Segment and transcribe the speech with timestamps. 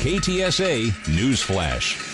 [0.00, 2.09] KTSA News Flash.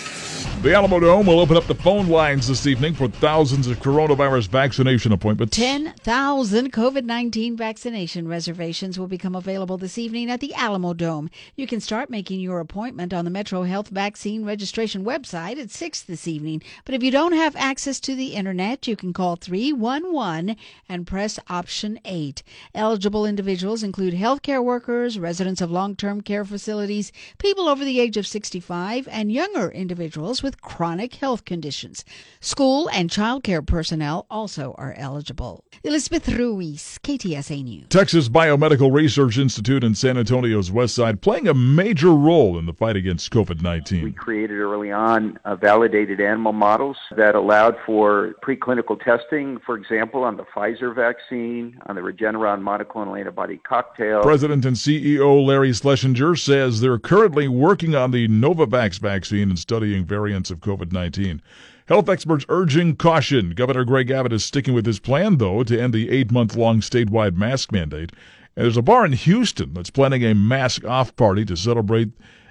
[0.61, 5.11] The Alamodome will open up the phone lines this evening for thousands of coronavirus vaccination
[5.11, 5.55] appointments.
[5.55, 11.29] 10,000 COVID 19 vaccination reservations will become available this evening at the Alamodome.
[11.55, 16.01] You can start making your appointment on the Metro Health Vaccine Registration website at 6
[16.01, 16.61] this evening.
[16.85, 20.57] But if you don't have access to the internet, you can call 311
[20.89, 22.43] and press option 8.
[22.75, 28.17] Eligible individuals include healthcare workers, residents of long term care facilities, people over the age
[28.17, 32.03] of 65, and younger individuals with chronic health conditions.
[32.41, 35.63] School and child care personnel also are eligible.
[35.83, 37.85] Elizabeth Ruiz, KTSA News.
[37.89, 42.73] Texas Biomedical Research Institute in San Antonio's west side playing a major role in the
[42.73, 44.03] fight against COVID 19.
[44.03, 50.23] We created early on uh, validated animal models that allowed for preclinical testing, for example,
[50.23, 54.21] on the Pfizer vaccine, on the Regeneron monoclonal antibody cocktail.
[54.23, 60.05] President and CEO Larry Schlesinger says they're currently working on the Novavax vaccine and studying
[60.17, 61.43] variants of COVID 19.
[61.87, 63.51] Health experts urging caution.
[63.51, 66.81] Governor Greg Abbott is sticking with his plan, though, to end the eight month long
[66.81, 68.11] statewide mask mandate.
[68.55, 72.09] And there's a bar in Houston that's planning a mask off party to celebrate,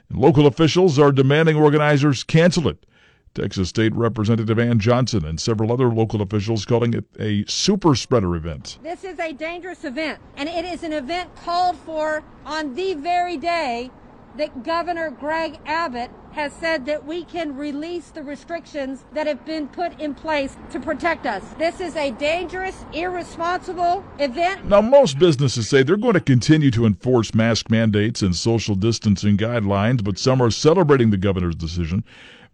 [0.08, 2.86] and local officials are demanding organizers cancel it.
[3.34, 8.36] Texas State Representative Ann Johnson and several other local officials calling it a super spreader
[8.36, 8.78] event.
[8.84, 13.36] This is a dangerous event, and it is an event called for on the very
[13.36, 13.91] day
[14.37, 19.69] that Governor Greg Abbott has said that we can release the restrictions that have been
[19.69, 21.42] put in place to protect us.
[21.59, 24.67] This is a dangerous, irresponsible event.
[24.67, 29.39] Now, most businesses say they're going to continue to enforce mask mandates and social distancing
[29.39, 32.05] guidelines, but some are celebrating the governor's decision.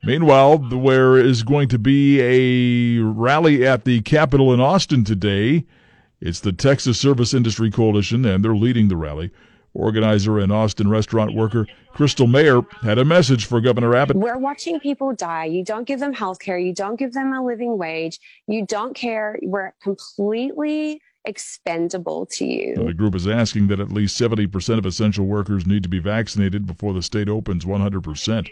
[0.05, 5.65] Meanwhile, there is going to be a rally at the Capitol in Austin today.
[6.21, 9.33] It's the Texas Service Industry Coalition, and they're leading the rally.
[9.75, 14.17] Organizer and Austin restaurant worker Crystal Mayer had a message for Governor Abbott.
[14.17, 15.45] We're watching people die.
[15.45, 16.59] You don't give them health care.
[16.59, 18.19] You don't give them a living wage.
[18.47, 19.39] You don't care.
[19.43, 22.75] We're completely expendable to you.
[22.77, 26.67] The group is asking that at least 70% of essential workers need to be vaccinated
[26.67, 28.49] before the state opens 100%.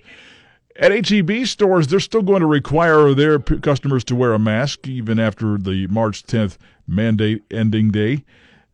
[0.77, 5.19] At HEB stores, they're still going to require their customers to wear a mask even
[5.19, 8.25] after the March 10th mandate ending day.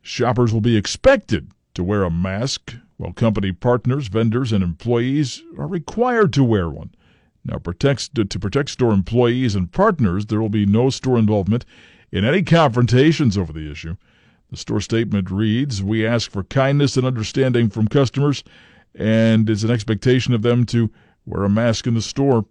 [0.03, 5.67] Shoppers will be expected to wear a mask, while company partners, vendors, and employees are
[5.67, 6.91] required to wear one.
[7.45, 11.65] Now, to protect store employees and partners, there will be no store involvement
[12.11, 13.97] in any confrontations over the issue.
[14.51, 18.43] The store statement reads We ask for kindness and understanding from customers,
[18.95, 20.91] and it's an expectation of them to
[21.25, 22.47] wear a mask in the store.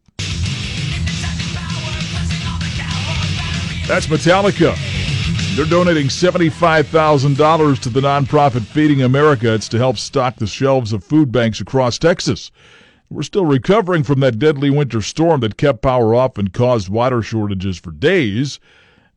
[3.88, 4.95] That's Metallica.
[5.56, 9.54] They're donating $75,000 to the nonprofit Feeding America.
[9.54, 12.52] It's to help stock the shelves of food banks across Texas.
[13.10, 17.22] We're still recovering from that deadly winter storm that kept power off and caused water
[17.22, 18.60] shortages for days.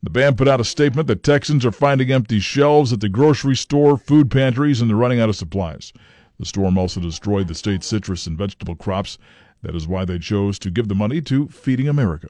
[0.00, 3.56] The band put out a statement that Texans are finding empty shelves at the grocery
[3.56, 5.92] store, food pantries, and they're running out of supplies.
[6.38, 9.18] The storm also destroyed the state's citrus and vegetable crops.
[9.62, 12.28] That is why they chose to give the money to Feeding America.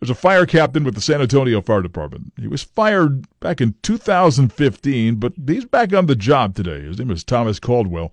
[0.00, 2.32] There's a fire captain with the San Antonio Fire Department.
[2.38, 6.82] He was fired back in 2015, but he's back on the job today.
[6.82, 8.12] His name is Thomas Caldwell.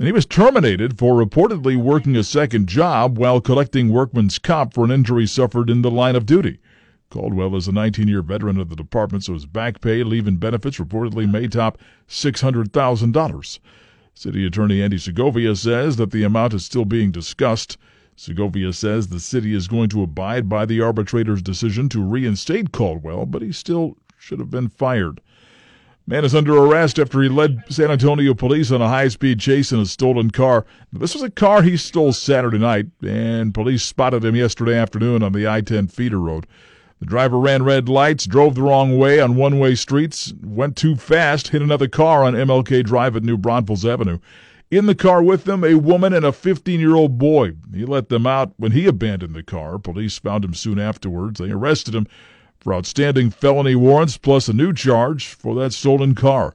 [0.00, 4.84] And he was terminated for reportedly working a second job while collecting workman's comp for
[4.84, 6.58] an injury suffered in the line of duty.
[7.08, 10.40] Caldwell is a 19 year veteran of the department, so his back pay, leave, and
[10.40, 11.78] benefits reportedly may top
[12.08, 13.58] $600,000.
[14.14, 17.78] City Attorney Andy Segovia says that the amount is still being discussed.
[18.22, 23.26] Segovia says the city is going to abide by the arbitrator's decision to reinstate Caldwell,
[23.26, 25.20] but he still should have been fired.
[26.06, 29.72] Man is under arrest after he led San Antonio police on a high speed chase
[29.72, 30.64] in a stolen car.
[30.92, 35.32] This was a car he stole Saturday night, and police spotted him yesterday afternoon on
[35.32, 36.46] the I 10 feeder road.
[37.00, 40.94] The driver ran red lights, drove the wrong way on one way streets, went too
[40.94, 44.20] fast, hit another car on MLK Drive at New Braunfels Avenue.
[44.72, 47.56] In the car with them, a woman and a 15 year old boy.
[47.74, 49.78] He let them out when he abandoned the car.
[49.78, 51.38] Police found him soon afterwards.
[51.38, 52.06] They arrested him
[52.58, 56.54] for outstanding felony warrants plus a new charge for that stolen car.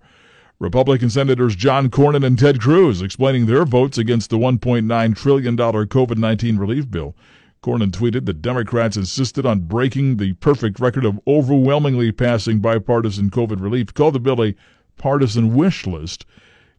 [0.57, 6.17] Republican Senators John Cornyn and Ted Cruz explaining their votes against the $1.9 trillion COVID
[6.17, 7.15] 19 relief bill.
[7.61, 13.61] Cornyn tweeted that Democrats insisted on breaking the perfect record of overwhelmingly passing bipartisan COVID
[13.61, 14.55] relief, called the bill a
[14.97, 16.25] partisan wish list.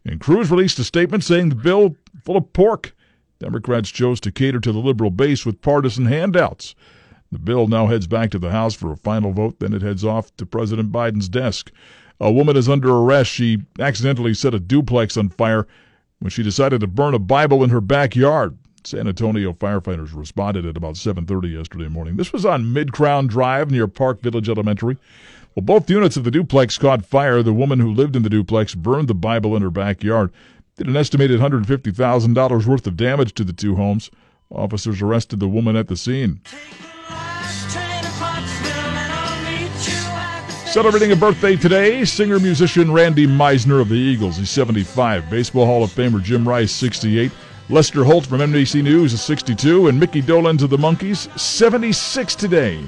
[0.09, 2.95] And Cruz released a statement saying the bill full of pork.
[3.39, 6.73] Democrats chose to cater to the liberal base with partisan handouts.
[7.31, 10.03] The bill now heads back to the House for a final vote, then it heads
[10.03, 11.71] off to President Biden's desk.
[12.19, 13.29] A woman is under arrest.
[13.29, 15.67] She accidentally set a duplex on fire
[16.17, 18.57] when she decided to burn a Bible in her backyard.
[18.87, 22.15] San Antonio firefighters responded at about 7:30 yesterday morning.
[22.15, 24.97] This was on Mid-Crown Drive near Park Village Elementary.
[25.55, 27.41] Well, both units of the duplex caught fire.
[27.41, 30.31] The woman who lived in the duplex burned the Bible in her backyard.
[30.77, 34.09] Did an estimated $150,000 worth of damage to the two homes.
[34.49, 36.39] Officers arrested the woman at the scene.
[40.65, 44.37] Celebrating a birthday today, singer musician Randy Meisner of the Eagles.
[44.37, 45.27] He's 75.
[45.29, 47.31] Baseball Hall of Famer Jim Rice, 68.
[47.71, 49.89] Lester Holt from NBC News is 62.
[49.89, 52.83] And Mickey Dolenz of the Monkees, 76 today.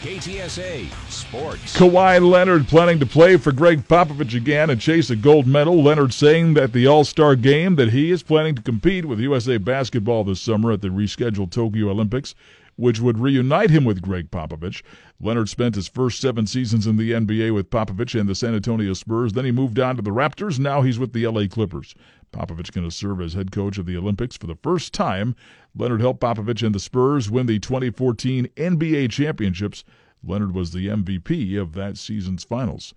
[0.00, 1.76] KTSA Sports.
[1.76, 5.82] Kawhi Leonard planning to play for Gregg Popovich again and chase a gold medal.
[5.82, 9.58] Leonard saying that the All Star game that he is planning to compete with USA
[9.58, 12.34] Basketball this summer at the rescheduled Tokyo Olympics,
[12.76, 14.82] which would reunite him with Gregg Popovich.
[15.20, 18.92] Leonard spent his first seven seasons in the NBA with Popovich and the San Antonio
[18.94, 19.32] Spurs.
[19.32, 20.58] Then he moved on to the Raptors.
[20.58, 21.94] Now he's with the LA Clippers.
[22.32, 25.36] Popovich going to serve as head coach of the Olympics for the first time.
[25.76, 29.84] Leonard helped Popovich and the Spurs win the 2014 NBA championships.
[30.22, 32.94] Leonard was the MVP of that season's finals.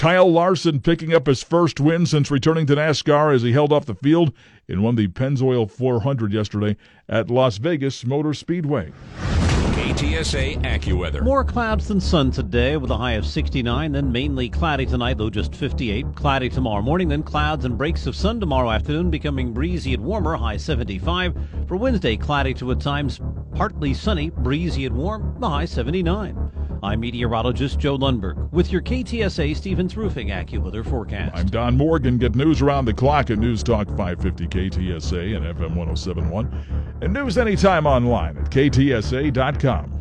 [0.00, 3.84] Kyle Larson picking up his first win since returning to NASCAR as he held off
[3.84, 4.32] the field
[4.66, 8.94] and won the Pennzoil 400 yesterday at Las Vegas Motor Speedway.
[9.18, 11.22] KTSA AccuWeather.
[11.22, 15.28] More clouds than sun today with a high of 69, then mainly cloudy tonight, though
[15.28, 16.14] just 58.
[16.14, 20.34] Cloudy tomorrow morning, then clouds and breaks of sun tomorrow afternoon, becoming breezy and warmer,
[20.34, 21.36] high 75.
[21.68, 23.20] For Wednesday, cloudy to at times
[23.54, 26.59] partly sunny, breezy and warm, the high 79.
[26.82, 31.36] I'm meteorologist Joe Lundberg with your KTSA Stevens Roofing AccuWeather forecast.
[31.36, 32.16] I'm Don Morgan.
[32.18, 36.98] Get news around the clock at News Talk 550 KTSA and FM 1071.
[37.02, 39.99] And news anytime online at ktsa.com.